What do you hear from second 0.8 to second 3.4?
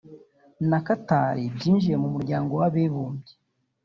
Qatar byinjiye mu muryango w’abibumbye